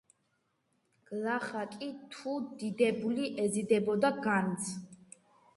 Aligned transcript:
გლახაკი 1.09 1.89
თუ 2.15 2.33
დიდებული 2.63 3.29
ეზიდებოდა 3.47 4.15
განძს,. 4.27 4.77